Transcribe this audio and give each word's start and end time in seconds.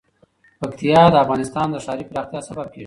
پکتیا 0.59 1.01
د 1.11 1.15
افغانستان 1.23 1.67
د 1.71 1.75
ښاري 1.85 2.03
پراختیا 2.09 2.39
سبب 2.47 2.67
کېږي. 2.71 2.79